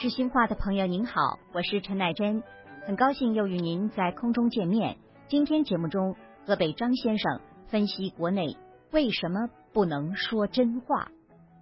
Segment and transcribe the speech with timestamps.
[0.00, 2.42] 知心话的朋友您好，我是陈乃真，
[2.86, 4.96] 很高兴又与您在空中见面。
[5.28, 8.56] 今天节目中，河北张先生分析国内
[8.92, 11.08] 为什么不能说真话，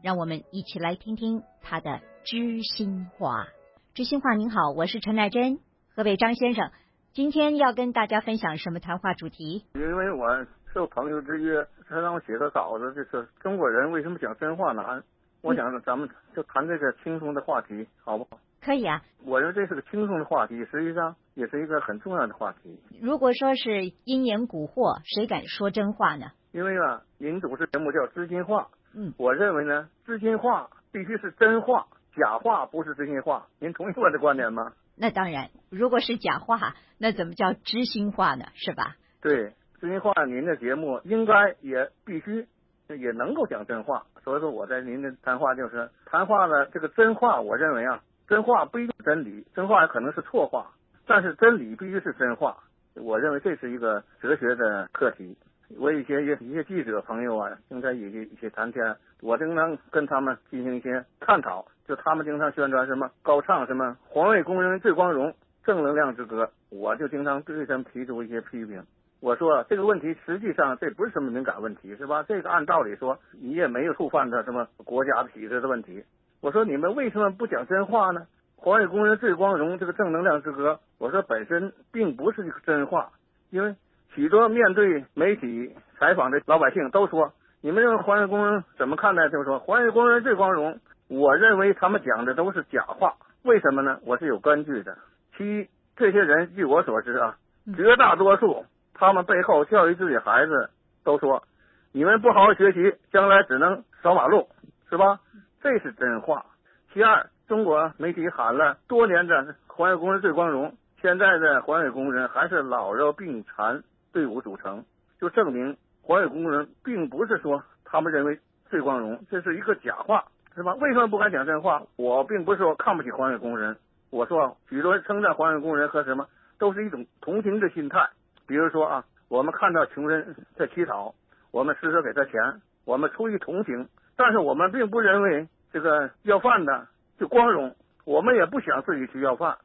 [0.05, 3.49] 让我们一起来听听他的知心话。
[3.93, 5.59] 知心话您好，我是陈乃真，
[5.97, 6.71] 河北张先生，
[7.13, 9.65] 今天要跟大家分享什么谈话主题？
[9.75, 15.03] 因为我受朋友之约，他让我写个稿子，就是中国人为什么讲真话难。
[15.41, 18.41] 我想咱们就谈这个轻松的话题，好不好？
[18.61, 19.03] 可以啊。
[19.25, 22.81] 我认为这是个轻松的话题，实际上也是一个很重要的话题。
[23.01, 26.33] 如果说是因言蛊惑，谁敢说真话呢？
[26.53, 33.47] 因为啊，您主持节目叫知心话，嗯，我认为呢，知心话必须是真话，假话不是知心话。
[33.61, 34.73] 您同意我的观点吗？
[34.97, 38.47] 那当然，如果是假话，那怎么叫知心话呢？
[38.55, 38.97] 是吧？
[39.21, 42.49] 对，知心话，您的节目应该也必须。
[42.97, 50.73] 也能够讲真话，所以说我在您的谈话就是谈话呢，这个真话，我认为啊，真话不一定真理，真话也可能是错话，
[51.07, 52.57] 但是真理必须是真话。
[52.95, 55.37] 我认为这是一个哲学的课题。
[55.77, 68.83] 我一些一些记者朋友啊，经常一些一些谈天，我经常跟他们进行一些探讨，就他们经常宣传什么高唱什么环卫工人最光荣正能量之歌，我就经常对他们提出一些批评。
[69.21, 72.23] 我说这个问题实际上这不是什么敏感问题，是吧？
[72.23, 76.05] 这个按道理说你也没有触犯的什么国家体制的问题。
[76.41, 78.27] 我说你们为什么不讲真话呢？
[78.55, 83.11] 环卫工人最光荣这个正能量之歌，我说本身并不是一个真话，
[83.51, 83.75] 因为
[84.15, 89.29] 许多面对媒体采访的老百姓都说，你们认为环卫工人怎么看待？
[89.29, 93.15] 就是说环卫工人最光荣，我认为他们讲的都是假话。
[93.43, 93.99] 为什么呢？
[94.05, 94.97] 我是有根据的。
[95.37, 97.37] 其一，这些人据我所知啊，
[97.77, 98.65] 绝大多数。
[98.99, 100.71] 他们背后教育自己孩子，
[101.05, 101.45] 都说
[101.93, 104.49] 你们不好好学习，将来只能扫马路，
[104.91, 105.21] 是吧？
[105.63, 106.45] 这是真话。
[106.93, 114.85] 其二，中国媒体喊了多年的环卫工人最光荣，现在的环卫工人还是老弱病残队伍组成，
[115.21, 120.25] 就证明环卫工人并不是说他们认为最光荣，这是一个假话，
[120.57, 120.75] 是吧？
[120.75, 121.85] 为什么不敢讲真话？
[121.95, 123.77] 我并不是说看不起环卫工人，
[124.11, 126.27] 我说许多称赞环卫工人和什么
[126.59, 128.09] 都是一种同情的心态。
[128.49, 131.15] 比如说啊，我们看到穷人在乞讨，
[131.53, 136.89] 我们施舍给他钱，我们出于同情，但是我们并不认为这个要饭的
[137.21, 139.59] 就光荣，我们也不想自己去要饭，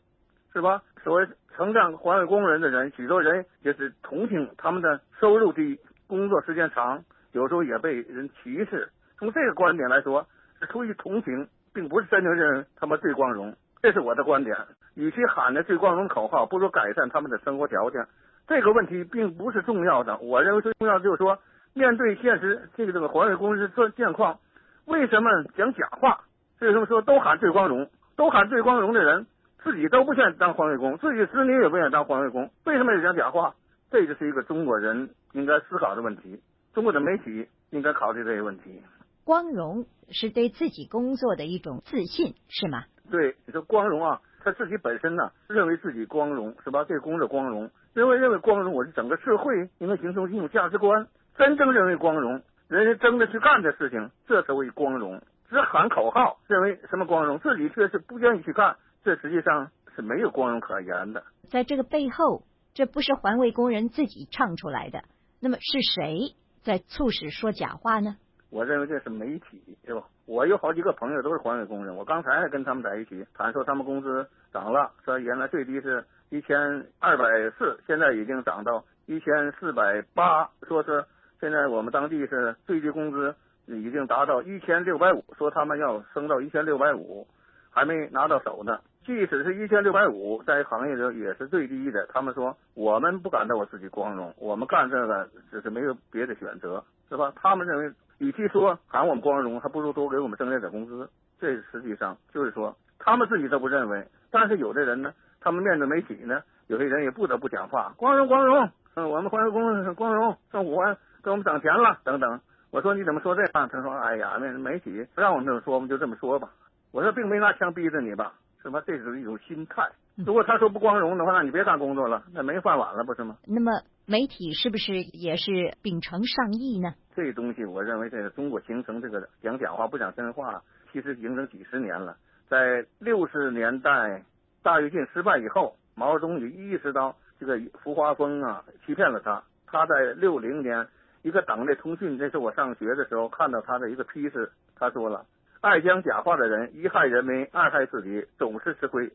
[0.51, 0.83] 是吧？
[1.03, 8.89] 所谓称赞环卫工人的人，许多人也是同情他们的收入低、工作时间长，有时候也被人歧视。
[9.17, 10.27] 从这个观点来说，
[10.59, 13.55] 是出于同情，并不是真正认为他们最光荣。
[13.81, 14.57] 这是我的观点。
[14.95, 18.05] 与其喊着最光荣口号，不如改善他们的生活条件。
[18.47, 21.39] 这个问题并不是重要的，我认为最重要的就是说，
[21.73, 24.39] 面对现实，这个这个环卫工人这现况，
[24.85, 26.25] 为什么讲假话？
[26.59, 29.27] 为什么说都喊最光荣，都喊最光荣的人，
[29.63, 33.55] 自己都不愿意当环卫工，自己子女也不愿意当环卫工，为什么要讲假话？
[33.91, 36.41] 这就是一个中国人应该思考的问题，
[36.73, 38.81] 中国的媒体应该考虑这些问题。
[39.23, 42.83] 光荣是对自己工作的一种自信，是吗？
[43.09, 44.21] 对，你说光荣啊。
[44.45, 46.83] 他自己本身呢，认为自己光荣是吧？
[46.83, 51.07] 对工作光荣，认为认为光荣，我是整个社会应该形成一种价值观。
[51.37, 55.21] 真正认为光荣，人家争着去干的事情，这才为光荣。
[55.49, 61.23] 只喊口号，认为什么光荣，自己却是不愿意去干，这实际上是没有光荣可言的。
[61.49, 62.43] 在这个背后，
[62.73, 65.03] 这不是环卫工人自己唱出来的，
[65.39, 68.15] 那么是谁在促使说假话呢？
[68.49, 70.03] 我认为这是媒体，对吧？
[70.25, 77.25] 我有好几个朋友都是环卫工人，我刚才还跟他们在一起谈，说他们工资涨了，说原来最低是一千二百
[77.59, 81.05] 四，现在已经涨到一千四百八，说是
[81.39, 83.35] 现在我们当地是最低工资
[83.67, 87.27] 已经达到一千六百五，说他们要升到一千六百五，
[87.69, 88.79] 还没拿到手呢。
[89.05, 92.07] 即使是一千六百五，在行业里也是最低的。
[92.07, 97.31] 他们说我们不感到我自己光荣，我们干这个只是没有别的选择，是吧？
[97.35, 97.93] 他们认为。
[98.19, 101.09] 与其说喊我们光荣，还不如多给我们增加点工资。
[101.39, 104.07] 这实际上就是说，他们自己都不认为。
[104.31, 105.13] 但是有的人呢，
[105.43, 108.69] 他们面对媒体呢，有些人也不得不讲话，光荣光荣。
[108.95, 110.77] 嗯，我们环卫工人光荣，政府
[111.23, 112.39] 给我们涨钱了等等。
[112.71, 113.67] 我说你怎么说这话？
[113.67, 116.49] 他说：哎呀，那媒体不让我们这么说，我们就这么说吧。
[116.91, 118.81] 我说并没拿枪逼着你吧，是吧？
[118.85, 119.89] 这是一种心态。
[120.15, 123.37] 如果他说不光荣的话，那你别干工作了，那没饭碗了，不是吗？
[123.47, 123.71] 那么
[124.05, 126.93] 媒体是不是也是秉承上意呢？
[127.15, 130.61] 这东西，我认为，这个中国形成这个讲假话不讲真话，
[130.91, 132.15] 其实形成几十年了。
[132.47, 134.23] 在六十年代
[134.63, 139.43] 大跃进失败以后，毛泽东也意识到这个浮华风啊欺骗了他。
[139.67, 140.87] 他在六零年
[141.21, 145.25] 一个党内通讯，这是我上学的时候看到他的一个批示，他说了：
[145.61, 149.11] 爱讲假话的人，一害人民，二害自己，总是吃亏。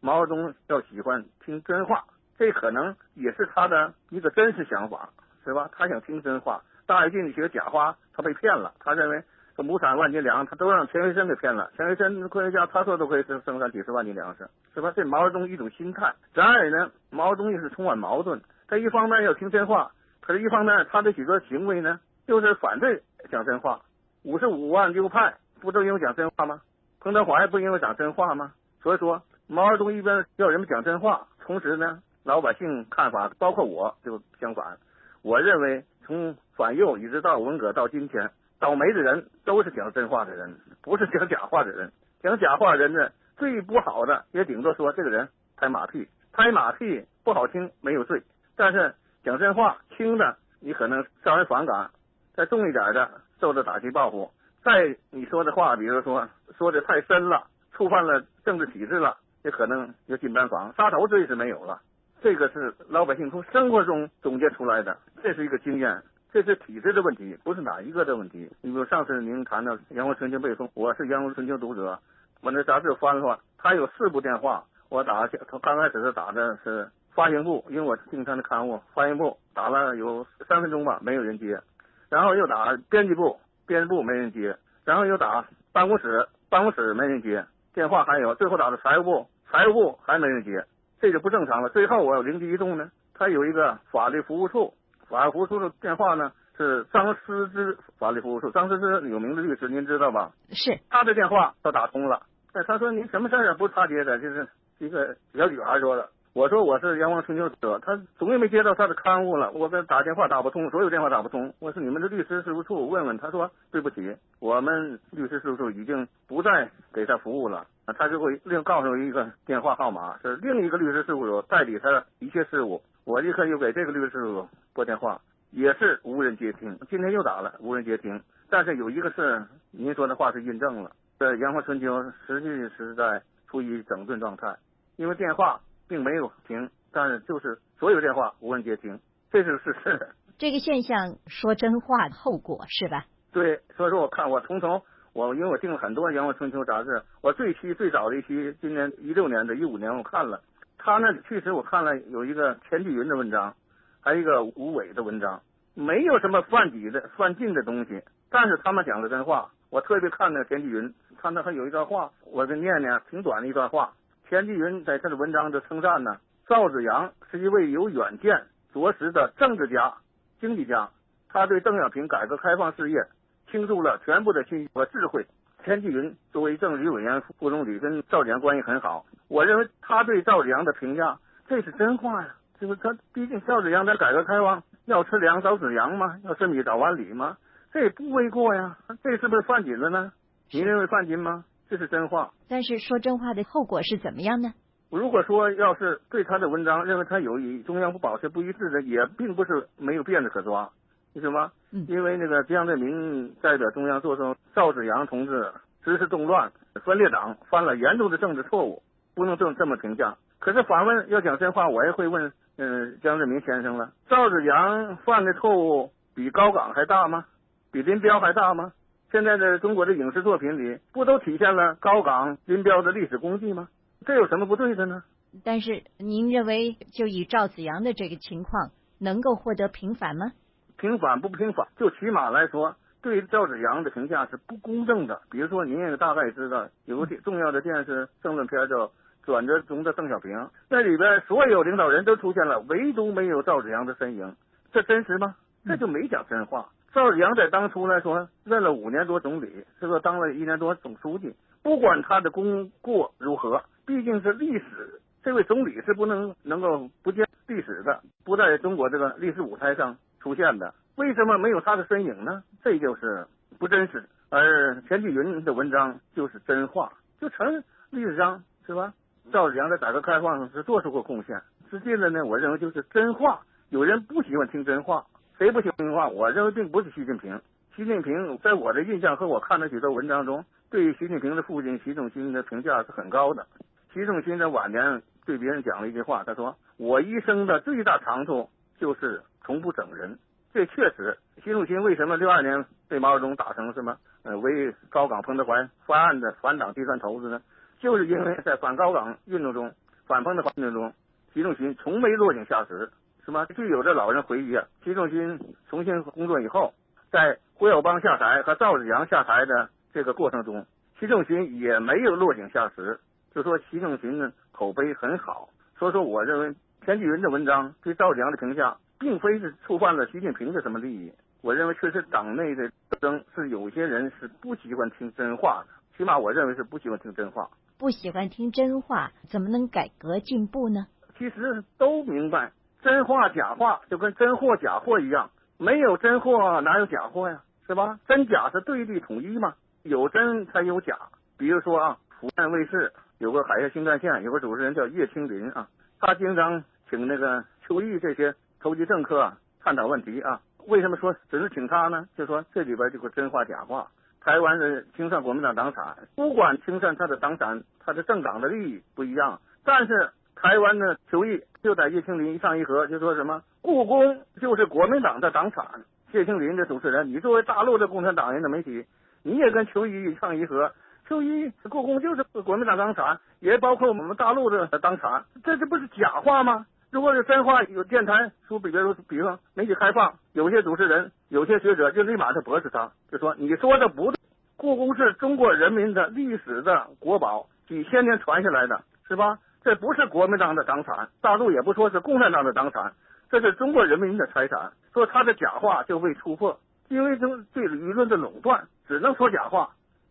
[0.00, 2.04] 毛泽东要喜欢听真话，
[2.38, 5.10] 这可能也是他的一个真实想法，
[5.44, 5.70] 是吧？
[5.72, 6.62] 他想听真话。
[6.86, 8.74] 大跃进学假话，他被骗了。
[8.80, 9.22] 他认为
[9.62, 11.70] 亩产万斤粮，他都让钱学森给骗了。
[11.76, 14.92] 钱学森科学家，他说都可以生生产几十万斤粮食，是吧？
[14.94, 16.14] 这毛泽东一种心态。
[16.32, 18.40] 然而呢，毛泽东也是充满矛盾。
[18.68, 19.90] 他一方面要听真话，
[20.20, 23.80] 可是一方面他的许多行为呢，就是反对讲真话。
[24.22, 26.60] 五十五万右派不都因为讲真话吗？
[27.00, 28.52] 彭德怀不因为讲真话吗？
[28.82, 29.22] 所以说。
[29.52, 34.78] 毛泽东一边要人们讲真话，同时呢，老百姓看法包括我就相反。
[35.22, 38.30] 我认为从反右一直到文革到今天，
[38.60, 41.90] 倒霉的人都是讲真话的人，不是讲假话的人。
[42.22, 48.22] 讲假话人呢，最不好的也顶多说这个人拍马屁，拍马屁不好听没有罪，
[48.56, 51.90] 但是讲真话轻的你可能让人反感，
[52.34, 53.10] 再重一点的
[53.40, 54.30] 受到打击报复。
[54.62, 59.16] 再你说的话，比如说说的太深了，触犯了政治体制了。
[59.42, 61.80] 也可能有进班房，杀头罪是没有了。
[62.20, 66.02] 这个是老百姓从生活中总结出来的，这是一个经验，
[66.32, 68.48] 这是体制的问题，不是哪一个的问题。
[68.62, 71.98] 你比如上次您谈到《阳光春秋》背诵，我是《阳光春秋》读者，
[72.40, 81.60] 我那杂志翻了翻，他有四部电话，我打，他刚开始是打的是发行部，因为我经常的刊物，发行部打了有三分钟吧，没有人接，
[82.08, 87.44] 然后又打编辑部，编辑部没人接，然后又打办公室，办公室没人接。
[87.74, 90.64] 电话还有，最后打到财务部，财务部还没人接，
[91.00, 91.68] 这就不正常了。
[91.70, 94.74] 最后我灵机一动呢，他有一个法律服务处，
[95.10, 100.30] 法律服务处的电话呢是张思之法律服务处，张思之有名的律师，您知道吧？
[100.52, 102.22] 是，他的电话都打通了。
[102.52, 104.48] 哎，他说您什么事儿不是他接的，就是
[104.78, 106.08] 一个小女孩说的。
[106.32, 109.50] 我说我是阳光春秋者，他总也没接到他的刊物了。
[109.50, 111.52] 我给打电话打不通，所有电话打不通。
[111.58, 117.66] 我是你们的律师事务处问问，他说对不起，我们律师事务处已经不再给他服务了。
[117.98, 122.80] 他就会另告诉我一个电话号码，是另一个律师事务所代理他的一切事务。
[123.04, 125.20] 我立刻又给这个律师事务所拨电话，
[125.50, 126.78] 也是无人接听。
[126.88, 128.22] 今天又打了，无人接听。
[128.48, 134.56] 但是有一个事，您说的话是印证了，这阳光春秋实际是在处于整顿状态，
[134.96, 135.60] 因为电话。
[135.90, 139.00] 并没有停，但是就是所有电话无人接听，
[139.32, 140.10] 这是事实。
[140.38, 143.06] 这个现象说真话的后果是吧？
[143.32, 144.82] 对，所以说我看我从头
[145.12, 150.40] 我因为我订了很多《阳光春秋》杂志，我最期最早的一期，今年一六年的一五年我看了，
[150.82, 153.54] 他那确实我看了有一个田纪云的文章，
[154.00, 155.42] 还有一个吴伟的文章，
[155.74, 159.50] 没有什么犯己的犯禁的东西，但是他们讲的真话。
[159.68, 163.92] 我特别看那个田纪云，他那还有一段话，我给念念，挺短的一段话。
[164.28, 166.16] 田纪云在他的文章的称赞呢，
[166.48, 169.94] 赵子阳是一位有远见、着实的政治家、
[170.40, 170.88] 经济家。
[171.28, 173.04] 他对邓小平改革开放事业
[173.50, 175.26] 倾注了全部的心和智慧。
[175.64, 179.04] 田纪云作为政治局委员、副总理，跟赵子阳关系很好。
[179.28, 181.18] 我认为他对赵子阳的评价，
[181.48, 182.34] 这是真话呀。
[182.60, 186.18] 就是他，毕竟赵子阳在改革开放要吃粮找子阳吗？
[186.24, 187.36] 要吃米找碗里吗？
[187.72, 188.76] 这也不为过呀。
[189.02, 190.12] 这是不是犯紧了呢？
[190.50, 191.44] 您认为犯紧吗？
[191.68, 194.52] 这是真话，但是说真话的后果是怎么样呢？
[194.90, 200.68] 如果说要是对他的文章认为他有与中央不保持不一致的，也并不是没有辫子可抓，
[201.14, 201.50] 为什么？
[201.72, 205.52] 嗯，因为那个江泽民代表中央做出赵子阳同志
[205.84, 206.52] 支持动乱、
[206.84, 208.82] 分裂党，犯了严重的政治错误，
[209.14, 210.16] 不能这么这么评价。
[210.38, 217.24] 可是反问要讲真话，我也会问，嗯，江泽民先生了，赵子阳犯的错误比高岗还大吗？
[217.72, 218.72] 比林彪还大吗？
[219.12, 223.68] 现在的中国的影视作品里，不都体现了高岗、林彪的历史功绩吗？
[224.06, 225.02] 这有什么不对的呢？
[225.44, 230.32] 但是您认为，就以赵子阳的这个情况，能够获得平反吗？
[230.80, 235.20] 平反不平反，就起码来说，对赵子阳的评价是不公正的。
[235.30, 238.86] 比如说，您也大概知道，有个重要的电视政论片叫
[239.22, 240.32] 《转折中的邓小平》，
[240.70, 244.34] 那里边所有领导人都出现了，唯独没有赵子阳的身影，
[244.72, 245.36] 这真实吗？
[245.66, 246.70] 这就没讲真话。
[246.94, 250.00] 赵子阳在当初来说，任了五年多总理，是吧？
[250.02, 251.34] 当了一年多总书记。
[251.62, 255.00] 不管他的功过如何，毕竟是历史。
[255.22, 260.74] 这位总理是不能能够不见历史的，不在中国这个历史舞台上出现的。
[260.96, 262.42] 为什么没有他的身影呢？
[262.62, 263.26] 这就是
[263.58, 264.04] 不真实。
[264.28, 268.94] 而钱继云的文章就是真话，就承历史上是吧？
[269.32, 271.40] 赵子阳在改革开放上是做出过贡献。
[271.70, 273.40] 实际的呢，我认为就是真话。
[273.70, 275.04] 有人不喜欢听真话。
[275.38, 276.08] 谁不喜欢听话？
[276.08, 277.40] 我认为并不是习近平。
[277.74, 283.46] 习近平在我的印象和我看的许多文章中，对习近平的父亲习仲勋的评价是很高的。
[283.94, 290.18] 习仲勋在晚年对别人讲了一句话，他说：“我一生的最大长处就是从不整人。”
[290.52, 297.40] 这确实，习仲勋为什么六二年被毛泽东打成什么呃为高岗彭德怀翻案的反党计算头子呢？
[297.78, 299.72] 就是因为在反高岗运动中、
[300.06, 300.92] 反彭德怀运动中，
[301.32, 302.90] 习仲勋从没落井下石，
[303.24, 303.46] 是吧？
[303.54, 306.74] 据有的老人回忆啊，习仲勋重新工作以后，
[307.12, 310.66] 在胡耀邦下台和赵子阳下台的这个过程中，
[310.98, 312.98] 习仲勋也没有落井下石，
[313.32, 315.48] 就说习仲勋呢口碑很好。
[315.78, 316.54] 所以说，我认为
[316.84, 321.10] 田纪云的文章对赵子阳的评价，并非是触犯了习近平的什么利益。
[321.40, 327.48] 我认为确实党内的斗争是有些人是不喜欢听真话的，起码我认为是不喜欢听真话。
[327.78, 330.86] 不喜欢听真话，怎么能改革进步呢？
[331.16, 332.52] 其实都明白，
[332.82, 337.42] 真话假话就跟真货假货一样，没有真货哪有假货呀？
[337.66, 337.98] 是吧？
[338.06, 340.98] 真假是对立统一嘛，有真才有假。
[341.38, 342.92] 比如说啊，湖南卫视。
[343.18, 345.68] 有个海峡新干线，有个主持人叫叶青林啊，
[346.00, 350.40] 他经常请那个邱毅这些投机政客探讨问题啊。
[350.66, 352.06] 为什么说只是请他呢？
[352.16, 353.88] 就说这里边就是真话假话。
[354.22, 365.64] 台湾的清算国民党党产，不管清算他的党产，他的政党的利益不一样，但是台湾的邱毅就在叶青林一唱一和，就说什么故宫就是国民党的党产。
[366.12, 368.84] 叶青林的主持人，你作为大陆的共产党人的媒体，
[369.22, 370.72] 你也跟邱毅一唱一和。
[371.08, 376.66] 就一故宫就是国民党党产，也包括我们大陆的党产，这这不是假话吗？
[376.90, 384.18] 如果是真话，有电台说，比如比如说媒体开放，有些主持人、有些学者就立马就驳斥他，就说你说的不对。
[384.56, 389.38] 故宫是中国人民的历史的国宝，几千年传下来的，是吧？
[389.62, 392.92] 这不是国民党的党产，大陆也不说是共产党的党产，
[393.30, 394.72] 这是中国人民的财产。
[394.92, 399.70] 说他的假话就被突破，因为这对舆论的垄断，只能说假话。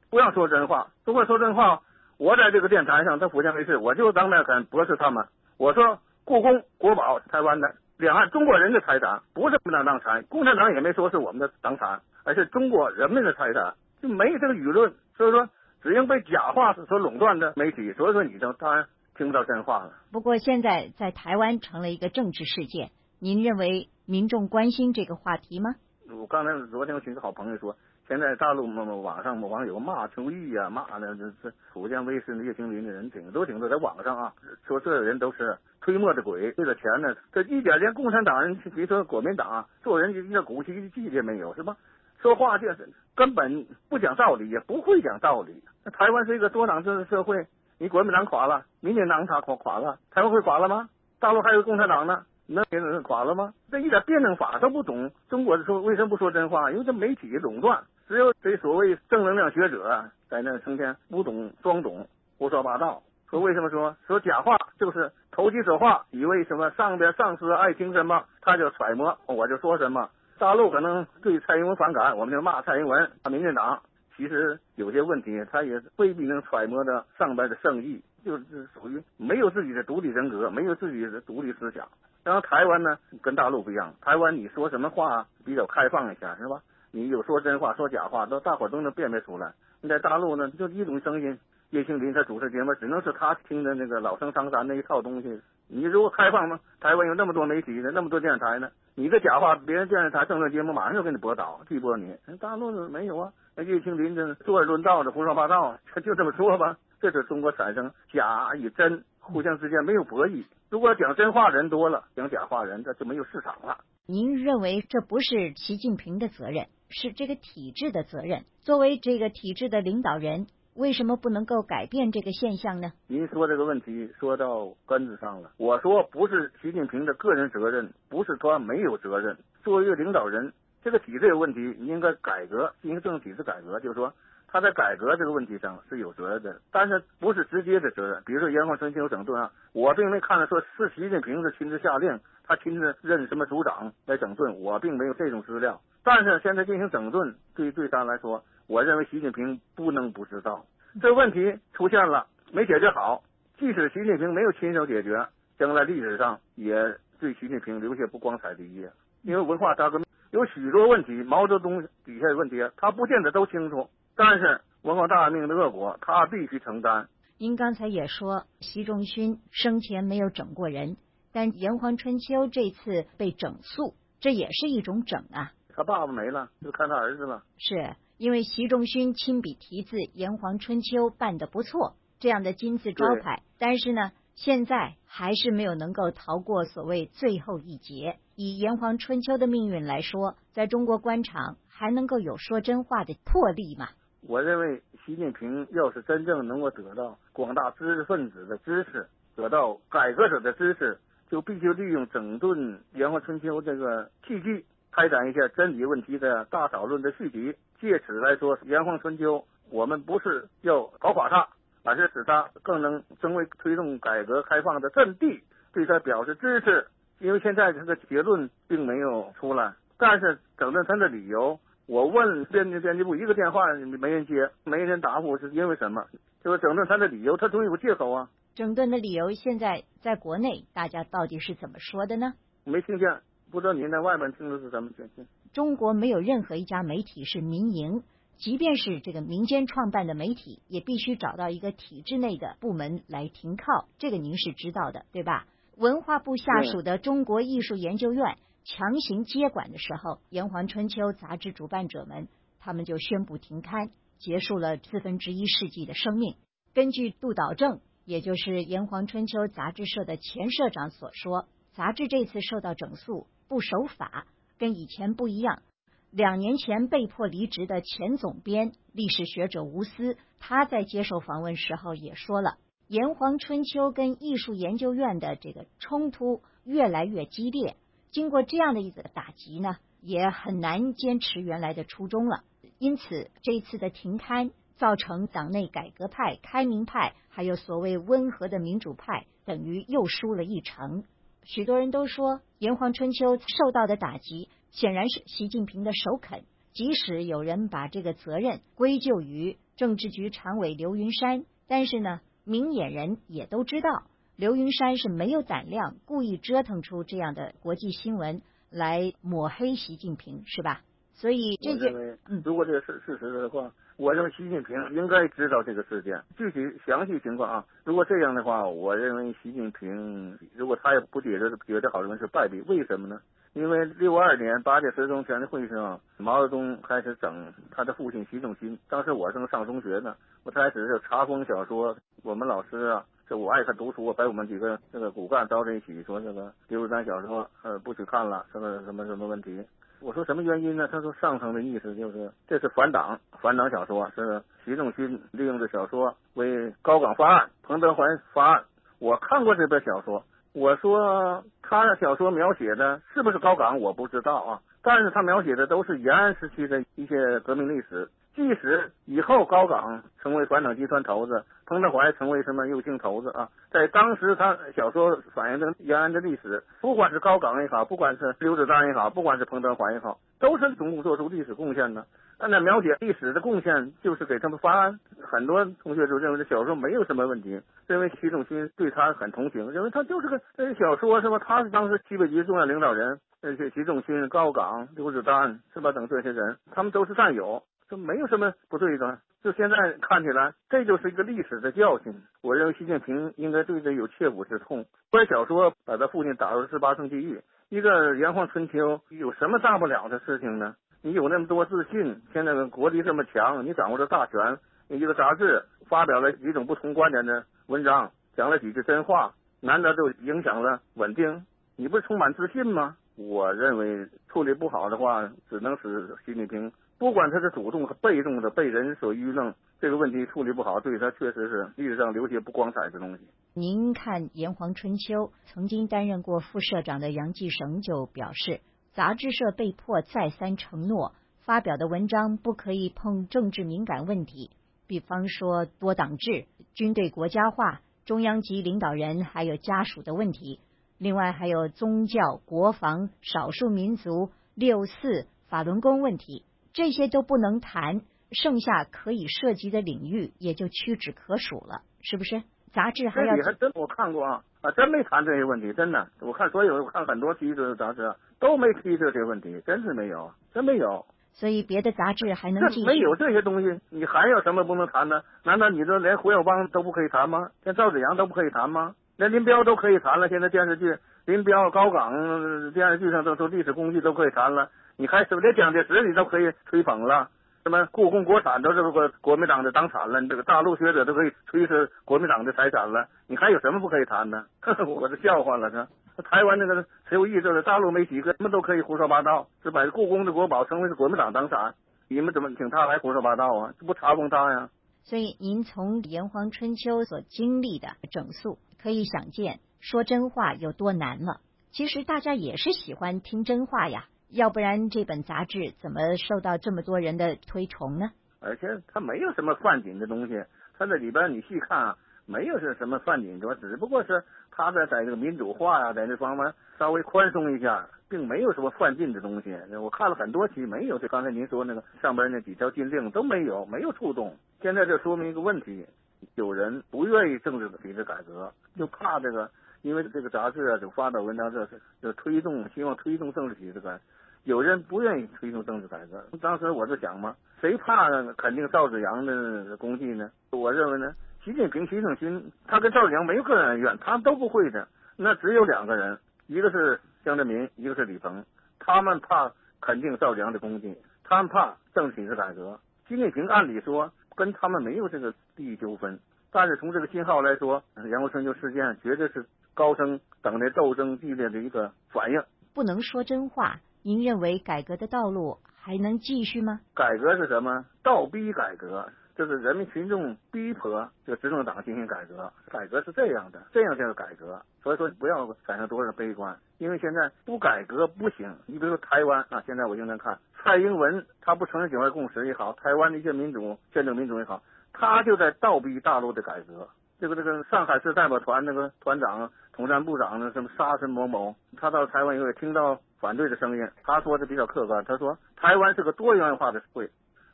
[0.10, 1.82] 不要说真话，如果说真话，
[2.18, 5.26] 我在这个电台上，在福建卫视，我就当面很驳斥他们。
[5.58, 14.94] 我说，故宫国宝，台湾的两岸中国人的财产，不是共产党产，共产党也没说是我们的党产，而是中国人民的财产，就没有这个舆论。
[15.18, 15.50] 所以说，
[15.82, 18.86] 只因被假话所垄断的媒体，所以说你就当然
[19.18, 19.94] 听不到真话了。
[20.12, 25.72] 不过现在在台湾成了一个政治事件，您认为民众关心这个话题吗？
[26.16, 27.76] 我刚才昨天我请个好朋友说。
[28.10, 34.34] 现在大陆嘛网上网友骂邱毅呀，骂的这这福建卫视那叶青林的人挺多挺多，在网上啊
[34.66, 41.78] 说这人都是推磨的鬼，为了钱呢，这一点连共产党人，别说国民党啊，做人一点骨气的气节没有，是吧？
[42.20, 45.64] 说话就是根本不讲道理，也不会讲道理。
[45.86, 47.46] 那台湾是一个多党制的社会，
[47.78, 50.90] 你国民党垮了，民进党垮垮垮了，台湾会垮了吗？
[51.20, 52.26] 大陆还有共产党呢？
[52.52, 53.54] 那给人垮了吗？
[53.70, 55.12] 这一点辩证法都不懂。
[55.30, 56.72] 中国的说为什么不说真话？
[56.72, 62.08] 因为这媒体垄断，只有这所谓正能量学者在那成天不懂装懂，
[62.40, 63.04] 胡说八道。
[63.30, 64.58] 说为什么说说假话？
[64.80, 70.10] 就是投机说话，以为什么上边上司爱听什么，他就揣摩，我就说什么。
[70.40, 73.80] 大陆可能对蔡英文反感，我们就骂蔡英文，骂民进党。
[74.18, 81.88] 其实有些问题，他也未必能揣摩的上边的圣意，就是属于没有自己的独立人格，没有自己的独立思想。
[82.24, 86.60] 然后台湾呢，跟大陆不一样，台湾你说什么话比较开放一下，是吧？
[86.92, 89.54] 你有说真话，说假话，都大伙都能辨别出来。
[89.82, 91.38] 你在大陆呢，就一种声音，
[91.70, 95.40] 叶庆林他主持节目，只能是他听的那个老生常谈那一套东西。
[95.68, 96.60] 你如果开放吗？
[96.80, 102.16] 台湾有那么多媒体呢，那么多电视台呢，你的假话，别人电视台政治节目马上就给你驳倒，拒播你。
[102.40, 106.78] 大陆没有啊，那叶庆林这坐而论道的胡说八道，他 就这么说吧。
[107.00, 110.44] 这是中国产生假与真，互相之间没有博弈。
[110.70, 113.78] 如果讲真话人多了，讲假话人这就没有市场了。
[114.06, 118.44] 您认为这不是习近平的责任，是这个体制的责任？
[118.62, 122.92] 作为这个体制的领导人，为什么不能够改变这个现象呢？
[123.08, 125.52] 您说这个问题说到根子上了。
[125.58, 129.38] 我说不是习近平的个人责任，不是他没有责任。
[129.64, 130.54] 作为一个领导人，
[130.84, 134.14] 这个体制有问题，应该改革，进行政治体制改革，就是说。
[134.52, 138.24] 他在改革这个问题上是有责任的，但是不是直接的责任。
[138.26, 145.80] 比如说炎黄春秋整顿啊，我并没看到说是习近平是亲自下令，他亲自任什么组长来整顿，我并没有这种资料。
[146.12, 150.66] 但是现在进行整顿，对对他来说，我认为习近平不能不知道
[151.00, 153.22] 这问题出现了没解决好。
[153.60, 155.28] 即使习近平没有亲手解决，
[155.60, 156.74] 将来历史上也
[157.20, 158.90] 对习近平留下不光彩的一页。
[159.22, 163.88] 因为文化大革命有许多问题，毛泽东底下的问题，他不见得都清楚。
[164.16, 167.08] 但是文化大革命的恶果，他必须承担。
[167.38, 170.98] 您刚才也说，习仲勋生前没有整过人，
[171.32, 175.52] 但炎黄春秋这次被整肃，这也是一种整啊。
[175.76, 177.44] 他爸爸没了，就看他儿子了。
[177.58, 188.18] 是因为习仲勋亲笔题字《炎黄春秋》办得不错，这样的金字招牌，但是呢，现在还是没有能够逃过所谓最后一劫。
[188.36, 193.90] 以炎黄春秋的命运来说，在中国官场还能够有说真话的魄力吗？
[194.28, 201.00] 我认为，习近平要是真正能够得到广大知识分子的支持，得到改革者的支持，
[201.30, 204.66] 就必须利用整顿炎黄春秋这个契机，
[205.00, 207.56] 开展一下真理问题的大讨论的续集。
[207.80, 211.48] 借此来说，炎黄春秋，我们不是要搞垮它，
[211.84, 215.42] 而是使它更能成为推动改革开放的阵地，
[215.72, 216.86] 对它表示支持。
[217.20, 226.04] 因为现在这个结论并没有出来，但是整顿他的理由，我问编辑编辑部一个电话没人接，没人答复，是因为什么？
[226.44, 228.28] 就是整顿他的理由，他总有个借口啊。
[228.54, 232.34] 整顿的理由现在在国内大家到底是怎么说的呢？
[232.66, 235.26] 没听见，不知道您在外面听的是什么声音。
[235.54, 238.04] 中国没有任何一家媒体是民营，
[238.38, 245.48] 即便是这个民间创办的媒体，也必须找到一个体制内的部门来停靠，这个您是知道的，对吧？
[245.78, 252.28] 文化部下属的中国艺术研究院强行接管的时候，《炎黄春秋》杂志主办者们
[252.60, 253.90] 他们就宣布停刊，
[254.20, 256.36] 结束了四分之一世纪的生命。
[256.74, 264.28] 根据杜导正，也就是《炎黄春秋》杂志社的前社长所说，杂志这次受到整肃，不守法，
[264.58, 265.64] 跟以前不一样。
[266.12, 272.58] 两年前被迫离职的前总编、历史学者吴思，他在接受访问时候也说了。
[272.88, 277.76] 炎黄春秋跟艺术研究院的这个冲突越来越激烈，
[278.10, 282.44] 经过这样的一个打击呢，也很难坚持原来的初衷了。
[282.80, 291.04] 因此，这次的停刊，造成党内改革派、开明派，还有所谓温和的民主派，等于又输了一城。
[291.44, 296.44] 许多人都说，炎黄春秋受到的打击，显然是习近平的首肯。
[296.74, 302.20] 即使有人把这个责任归咎于政治局常委刘云山，但是呢？
[302.46, 310.82] 明眼人也都知道，刘云山是没有胆量故意折腾出这样的国际新闻来抹黑习近平，是吧？
[311.20, 311.90] 所以这个，
[312.30, 317.66] 嗯，如果这个事事实的话，我认为习近平应该知道这个事件具体详细情况啊。
[317.84, 323.20] 如果这样的话，我认为习近平如果他也不解释觉得好像是败笔，为什么呢？
[323.52, 328.80] 因为六二年八届十中全会上，毛泽东开始整他的父亲习仲勋。
[328.88, 330.16] 当时我正上中学呢，
[330.46, 331.94] 我开始就查封小说。
[332.24, 339.62] 我们老师啊，这我爱看读书，把我们几个这个骨干招在一起，说这个刘三小说呃不许看了，什么什么什么问题？
[340.02, 340.88] 我说什么原因呢？
[340.92, 348.64] 他说上层的意思就是这是反党反党小说，是习仲勋利用的小说为高岗发案、彭德怀发案。
[349.00, 350.24] 我看过这本小说。
[350.52, 354.60] 我说他的小说描写的是不是高岗，我不知道啊。
[354.82, 358.10] 但是他描写的都是延安时期的一些革命历史。
[358.40, 372.06] 即使以后高岗成为反党集团头子，彭德怀成为什么右倾头子啊，在当时他小说反映的延安的历史，不管是高岗也好，不管是刘子丹也好，不管是彭德怀也好，都是中共做出历史贡献的。
[372.38, 374.98] 按照描写历史的贡献，就是给他们翻案。
[375.22, 380.40] 很多同学就认为这小说没有什么问题，认为习仲勋对他很同情，认为他就是个
[380.76, 381.40] 小说是吧？
[381.40, 389.20] 他是当时西北局重要领导人，而且习仲勋、高岗、刘子丹是吧等这些人，他们都是战友，这没有什么不对的。
[389.42, 392.14] 就现在看起来，这就是一个历史的教训。
[392.42, 394.86] 我认为习近平应该对这有切肤之痛。
[395.10, 400.76] 本小说把他父亲打入十八层地狱，一个炎黄春秋有什么大不了的事情呢？
[401.02, 411.46] 你有那么多自信，现在国力这么强，你掌握着大权，一个杂志发表了几种不同观点的文章，讲了几句真话，难得就影响了稳定，
[411.78, 412.98] 你不是充满自信吗？
[413.16, 416.70] 我认为处理不好的话，只能使习近平，
[417.00, 423.24] 不管他是主动和被动的被人所愚弄，这个问题处理不好，对他确实是历史上留下不光彩的东西。
[423.54, 428.60] 您看《炎黄春秋》，曾经担任过副社长的杨继绳就表示。
[428.92, 431.14] 杂志社被迫再三承诺，
[431.46, 434.50] 发表的文章不可以碰政治敏感问题，
[434.88, 440.60] 比方说多党制、军队国家化、中央级领导人还有家属的问题。
[440.98, 446.44] 另外还有宗教、国防、少数民族、六四、法轮功问题，
[446.80, 448.00] 这些都不能谈。
[448.32, 452.42] 剩下可以涉及的领域也就屈指可数了，是不是？
[452.72, 456.08] 杂志还要还真我看过啊啊，真没谈这些问题，真的。
[456.22, 461.06] 我看所有我看很多提这的杂志都没提这些问题，真是没有，真没有。
[461.34, 462.86] 所以别的杂志还能继续。
[462.86, 465.22] 没有这些东西，你还有什么不能谈呢？
[465.44, 467.50] 难道你说连胡耀邦都不可以谈吗？
[467.64, 468.96] 连赵子阳都不可以谈吗？
[469.18, 470.30] 连林彪都可以谈了。
[470.30, 477.30] 现在电视剧林彪、高岗电视剧上都都历史工具都可以谈了，你还是连蒋介石你都可以吹捧了？
[477.64, 484.46] 什么故宫国产都是国国民党的党产了，你这个大陆学者都可以吹是国民党的财产了，你还有什么不可以谈的？
[484.86, 485.88] 我都笑话了，是。
[486.24, 491.76] 台湾那个谁有意思的大陆没几个，什么都可以胡说八道，是把故宫的国宝称为是国民党党产，
[492.10, 493.74] 你们怎么请他来胡说八道啊？
[493.80, 494.70] 这不查封他呀？
[495.04, 501.40] 所以您从炎黄春秋所经历的整肃，可以想见说真话有多难了。
[501.72, 508.12] 其实大家也是喜欢听真话呀，要不然这本杂志怎么受到这么多人的推崇呢？
[508.40, 510.44] 而且它没有什么犯禁的东西，
[510.78, 519.54] 它这里边你细看啊，没有是什么犯禁，的，只不过是他在在这个民主化呀，在这方面稍微宽松一下，并没有什么犯禁的东西。
[519.82, 524.38] 我看了很多期，没有这刚才您说那个上边那几条禁令都没有，没有触动。
[524.62, 525.88] 现在就说明一个问题，
[526.36, 529.50] 有人不愿意政治体制改革，就怕这个，
[529.82, 534.00] 因为这个杂志啊，就发表文章，这是就推动，希望推动政治体制改革。
[534.44, 540.32] 有人不愿意推动政治改革，当时我就想嘛，谁怕肯定赵子阳的功绩呢？
[540.52, 544.88] 我认为呢，习近平、习近平他跟赵子阳没有个人恩怨，他们都不会的。
[545.18, 548.44] 那只有两个人，一个是江泽民，一个是李鹏，
[548.80, 552.80] 他们怕肯定赵子阳的功绩，他们怕政治体制改革。
[553.08, 556.20] 习近平按理说跟他们没有这个利益纠纷，
[556.52, 562.42] 但是从这个信号来说，杨国春就事件绝对是高升等的斗争激烈的一个反应。
[562.74, 563.80] 不能说真话。
[564.02, 566.80] 您认为改革的道路还能继续吗？
[566.96, 567.86] 改革是什么？
[568.02, 572.50] 倒逼改革，就是人民群众逼迫这个执政党进行改革。
[572.70, 574.62] 改革是这样的，这样叫改革。
[574.82, 578.56] 所以说不要产生多少悲观，因为现在不改革不行。
[578.68, 586.88] 你比如说台湾啊，现在我经常看蔡英文，他不承认九二共识也好，台湾的一些民主、宪政民主也好，他就在倒逼大陆的改革。
[587.20, 592.98] 这个这个上海市代表团那个团长、统战部长呢，什么沙什某某，他到台湾以后也听到。
[593.20, 595.04] 反对的声音，他说的比较客观。
[595.04, 597.10] 他说台湾是个多元化的社会。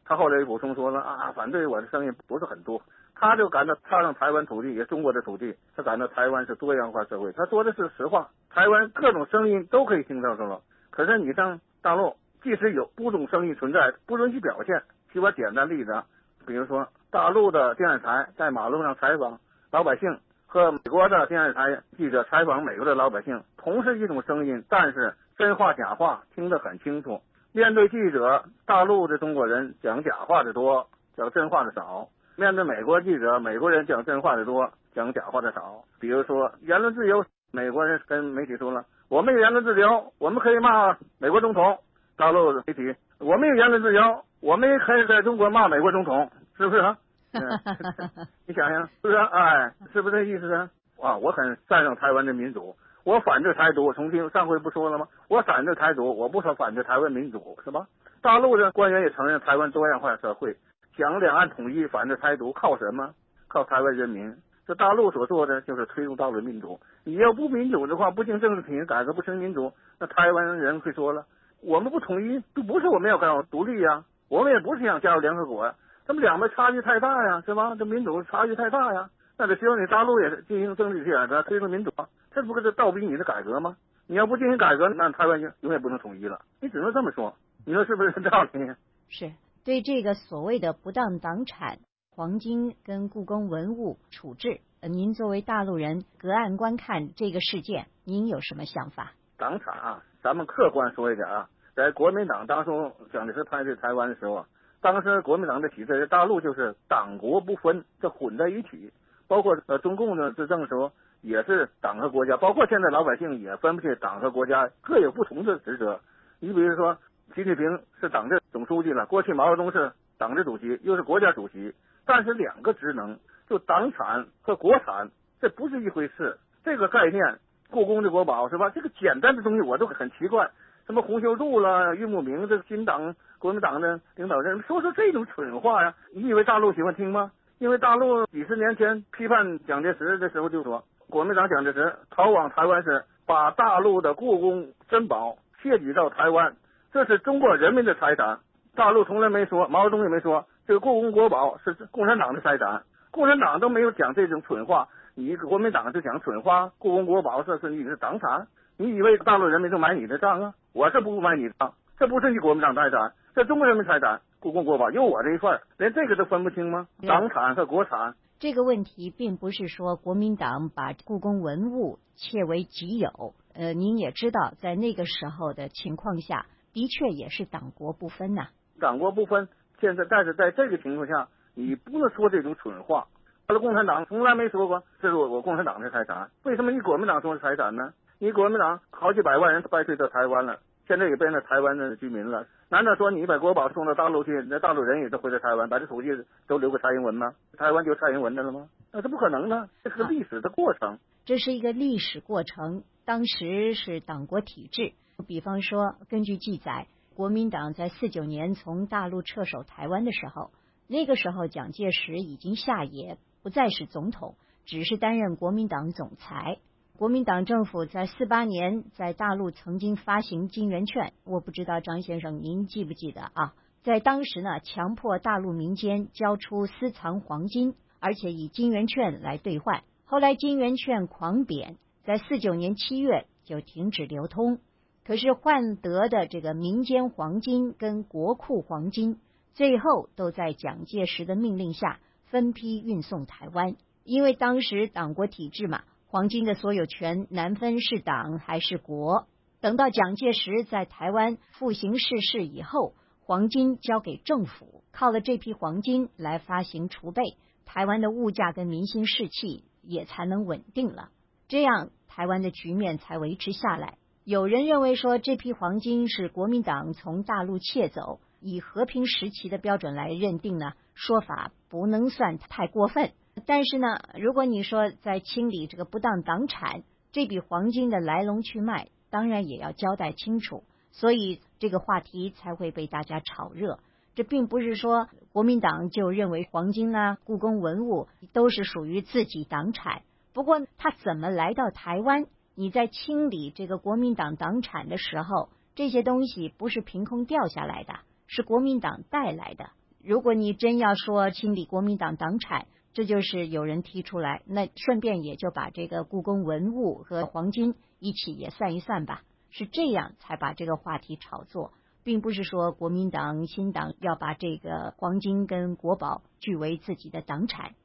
[0.07, 2.79] 他后来又补充说了啊，反对我的声音不是很多。
[3.15, 7.31] 他就感到踏上台湾土地，也中国的土地，他感到台湾是多元化社会。
[7.31, 10.59] 他说的是实话，台湾各种声音都可以听到，是吧？
[10.91, 14.83] 可是你上大陆，即使有不种声音存在，不允许表现。
[15.11, 16.03] 举个简单例子，
[16.45, 19.39] 比如说大陆的电视台在马路上采访
[19.71, 25.15] 老百姓，和美国的电视台记者采访美国的老百姓，同是一种声音，但是。
[25.37, 27.21] 真话假话听得很清楚。
[27.51, 35.83] 面对记者，大陆的中国人讲假话的多，讲真话的少；面对美国记者，美国人讲真话的多，讲假话的少。
[35.99, 41.79] 比如说言论自由，美国人跟媒体说了：“我们有言论自由，我们可以骂美国总统。”
[42.17, 46.97] 大陆的媒体：“我们有言论自由，我们也可以在中国骂美国总统。”是不是啊？
[48.47, 49.15] 你想想，是不是？
[49.17, 50.69] 哎，是不是这意思啊？
[51.01, 52.75] 啊，我很赞赏台湾的民主。
[53.05, 55.07] 我反对台独，重新上回不说了吗？
[55.29, 57.85] 我反对台独，我不说反对台湾民主，是吧？
[58.23, 60.57] 大陆的官员也承认台湾多样化社会，
[60.97, 63.11] 讲两岸统一，反对台独，靠什么？
[63.47, 64.35] 靠台湾人民。
[64.65, 66.79] 这大陆所做的就是推动大陆民主。
[67.03, 71.25] 你要不民主的话，不经政治体制改革，不成民主，那台湾人会说了：
[71.61, 75.75] 我们不统一，都不是我们要搞独立呀，我们也不是想加入联合国呀，
[76.07, 77.75] 他们两边差距太大呀，是吧？
[77.77, 81.91] 这民主差距太大呀，那就希望你大陆也是进行政治改革，推动民主。
[82.31, 83.77] 这不是倒逼你的改革吗？
[84.07, 86.41] 你要不进行改革，那台湾就永远不能统一了。
[86.61, 88.49] 你只能这么说，你说是不是这道理？
[89.09, 89.31] 是
[89.63, 91.79] 对这个所谓的不当党产、
[92.11, 99.13] 黄金跟故宫文物处置，您作为大陆人隔岸观看这个事件，您有什么想法？
[99.37, 104.45] 党产啊，咱们客观说一点啊，在国民党当初蒋介石派对台湾的时候，
[104.81, 108.91] 当时国民党的体制，大陆就是党国不分，这混在一起，
[109.27, 110.91] 包括呃中共的执政的时候。
[111.21, 115.99] 也是党和国家，包括现在老百姓也分不清党和国家各有不同的职责。
[116.39, 116.95] 你比如说，
[117.33, 121.73] 习近平是党的总书记了，过去毛泽东是党的主席，又是国家主席，
[122.05, 123.17] 但是两个职能
[123.49, 125.09] 就党产和国产
[125.41, 126.37] 这不是一回事。
[126.63, 127.39] 这个概念，
[127.71, 128.69] 故宫的国宝是吧？
[128.69, 130.51] 这个简单的东西我都很奇怪。
[130.85, 135.95] 什么洪秀柱了、俞慕明这个新党国民党的领导人说说这种蠢话呀？
[136.13, 137.31] 你以为大陆喜欢听吗？
[137.59, 140.83] 因为大陆几十年前批判蒋介石的时候就说。
[141.07, 146.55] 国民党蒋介石逃往台湾时，把大陆的故宫珍宝窃取到台湾，
[146.91, 148.39] 这是中国人民的财产。
[148.73, 152.81] 大陆从来没说，毛泽东也没说，这个故宫国宝是共产党的财产。
[153.11, 156.71] 共产党都没有讲这种蠢话，你国民党就讲蠢话。
[156.79, 160.53] 故宫国宝这是你的党产，你以为大陆人民就买你的账啊？
[160.73, 164.21] 我是不买你的账，这不是你国民党财产，这中国人民财产。
[164.45, 166.87] 故宫国宝有我这一份，连这个都分不清吗？
[167.01, 168.13] 党产和国产。
[168.37, 178.49] 这个问题并不是说国民党把故宫文物窃为己有，呃，您也知道，在那个时候的情况下，的确也是党国不分呐。
[178.79, 179.49] 党国不分，
[179.81, 183.07] 现在但是在这个情况下，你不能说这种蠢话。
[183.47, 187.93] 他的共产党从来没说过这是我我共产党的财产，为什么你国民党说是财产呢？
[188.19, 192.45] 你国民党好几百万人败退到台湾了，现在也变成台湾的居民了。
[192.69, 196.09] 难道说你把国宝送到大陆去，那大陆人也都回到台湾，把这土地
[196.47, 197.35] 都留给蔡英文吗？
[197.57, 198.67] 台湾就蔡英文的了吗？
[198.91, 200.97] 那是不可能的，这是个历史的过程。
[201.25, 204.93] 这是一个历史过程，当时是党国体制。
[205.27, 210.51] 比方说，根据记载，国民党在四九年从大陆撤守台湾的时候，
[210.87, 216.57] 那个时候蒋介石已经下野，不再是总统，只是担任国民党总裁。
[216.97, 223.53] 国民党政府在四八年在大陆曾经发行金圆券，我不知道张先生您记不记得啊？
[223.83, 229.83] 在当时呢，强迫大陆民间交出私藏黄金，而且以金圆券来兑换。
[230.05, 234.59] 后来金圆券狂贬，在四九年七月就停止流通。
[235.03, 239.19] 可是换得的这个民间黄金跟国库黄金，
[239.53, 245.83] 最后都在蒋介石的命令下分批运送台湾，因为当时党国体制嘛。
[246.07, 249.27] 黄金的所有权难分是党还是国。
[249.59, 257.23] 等到蒋介石在台湾复行逝世以后，黄金交给政府，靠了这批黄金来发行储备，
[257.65, 261.09] 台湾的物价跟民心士气也才能稳定了。
[261.47, 263.97] 这样台湾的局面才维持下来。
[264.23, 273.11] 有人认为说这批黄金是国民党从大陆窃走，以和平时期的标准来认定呢，说法不能算太过分。
[273.45, 283.79] 但是呢，如果你说在清理这个不当党产，这笔黄金的来龙去脉，当然也要交代清楚，所以这个话题才会被大家炒热。
[284.15, 290.03] 这并不是说国民党就认为黄金啊、故宫文物都是属于自己党产。
[290.33, 292.27] 不过他怎么来到台湾？
[292.55, 297.95] 你在清理这个国民党党产的时候，这些东西不是凭空掉下来的，
[298.27, 299.71] 是国民党带来的。
[300.01, 311.73] 如果你真要说清理国民党党产，这就是有人提出来，那顺便也就把这个故宫文物和黄金一起也算一算吧，是这样才把这个话题炒作，
[312.05, 317.75] 并不是说国民党新党要把这个黄金跟国宝据为自己的党产。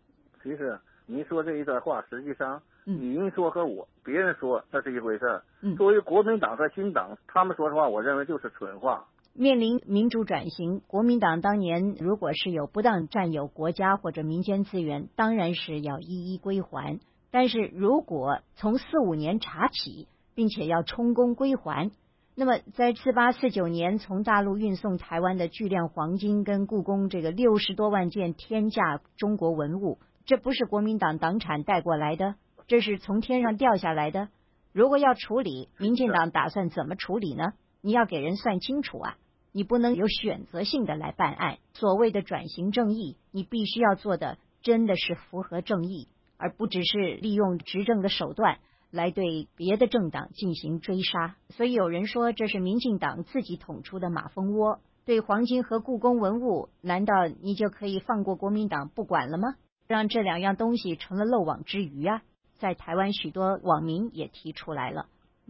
[0.44, 5.42] 其实您说这一段话，实际上您说和我别人说那是一回事，
[5.76, 9.08] 作为国民党和新党，他们说的话，我认为就是蠢话。
[9.32, 16.98] 面临民主转型，国民党当年如果是有不当占有国家或者民间资源，当然是要一一归还。
[17.30, 21.90] 但是如果从四五年查起，并且要充公归还，
[22.34, 32.34] 那么在四八四九年从大陆运送台湾的巨量黄金跟故宫这个六十多万件天价中国文物，这不是国民党党产带过来的，
[32.66, 34.28] 这是从天上掉下来的。
[34.72, 37.52] 如果要处理，民进党打算怎么处理呢？
[37.80, 39.16] 你要给人算清楚啊！
[39.52, 41.58] 你不能有选择性的来办案。
[41.74, 48.58] 所谓的转型正义，你必须要做的真的是符合正义，而不只是利用执政的手段
[48.90, 51.36] 来对别的政党进行追杀。
[51.48, 54.80] 所以有人说这是民进党自己捅出的马蜂窝。
[55.06, 59.56] 对黄金和故宫文物，难道你就可以放过国民党不管了吗？
[59.88, 62.22] 让这两样东西成了漏网之鱼啊！
[62.58, 65.06] 在台湾许多网民也提出来了，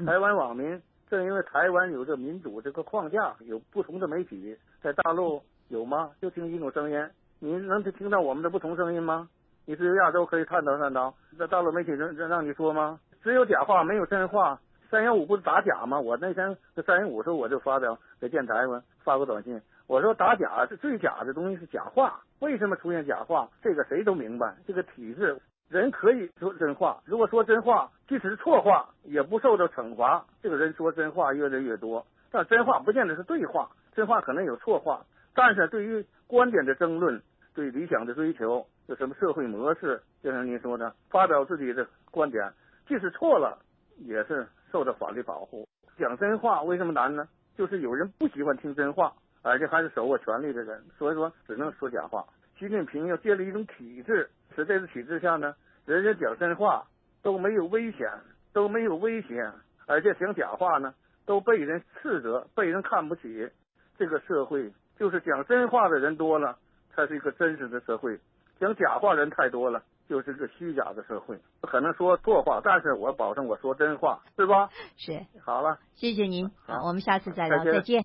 [0.07, 0.81] 台湾网民。
[1.11, 6.13] 正因为台湾有着民主这个框架，有不同的媒体，在大陆有吗？
[6.23, 7.05] 就听一种声音，
[7.41, 9.29] 你能听到我们的不同声音吗？
[9.67, 13.01] 你只有亚洲可以探讨探讨，在大陆媒体让让你说吗？
[13.25, 14.61] 只有假话没有真话。
[14.89, 15.99] 三幺五不是打假吗？
[15.99, 22.21] 我那天在三幺五时候我就发表给电台嘛，发过短信，我说打假是最假的东西是假话。
[22.39, 23.49] 为什么出现假话？
[23.63, 25.41] 这个谁都明白，这个体制。
[25.71, 30.27] 人可以说真话，如果说真话，即使是错话，也不受到惩罚。
[30.43, 35.07] 这个人说真话越来越多，但真话不见得是对话，真话可能有错话。
[35.33, 37.23] 但是对于观点的争论，
[37.55, 42.53] 对理想的追求，有什么社会模式，就像您说的，发表自己的观点，
[42.89, 43.57] 即使错了，
[43.99, 45.69] 也是受到法律保护。
[45.97, 47.29] 讲真话为什么难呢？
[47.57, 52.25] 就是有人不喜欢听真话，而且还是手握权力的人，所以说只能说假话。
[52.59, 54.29] 习近平要建立一种体制。
[54.57, 55.55] 在这个体制下呢，
[55.87, 56.87] 人家讲真话
[57.23, 58.09] 都没有危险，
[58.53, 59.53] 都没有危险，
[59.87, 60.95] 而且讲假话呢
[61.27, 63.51] 都被人斥责，被人看不起。
[63.99, 66.57] 这个社会就是讲真话的人多了，
[66.95, 68.17] 才是一个真实的社会；
[68.59, 71.39] 讲假话人太多了，就是个虚假的社会。
[71.63, 74.71] 可能说错话，但是我保证我说真话，是吧？
[74.97, 75.27] 是。
[75.45, 76.51] 好了，谢谢您。
[76.67, 78.05] 好，我们下次再聊，再见。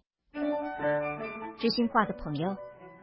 [1.58, 2.58] 知心话的朋友，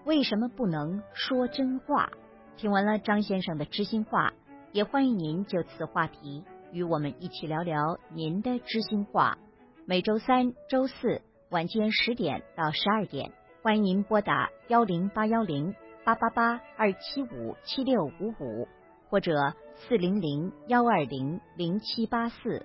[0.05, 2.11] 为什么不能说真话？
[2.57, 4.33] 听完了张先生的知心话
[4.73, 9.39] 也欢迎您就此话题与我们一起聊聊您的知心话。
[9.85, 18.69] 每周三周四晚间十点到十二点欢迎您拨打幺零八幺零八八八二七五七六五五
[19.09, 22.65] 或者四零零幺二零零七八四。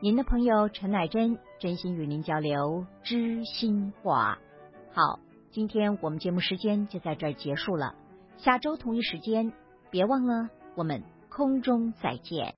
[0.00, 4.38] 您的朋友陈乃珍真心与您交流知心话。
[4.92, 7.94] 好今天我们节目时间就在这儿结束了。
[8.38, 9.52] 下周同一时间
[9.90, 12.46] 别忘了我们空中再见。